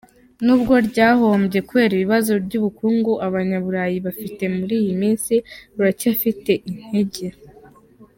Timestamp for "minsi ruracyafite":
5.01-6.51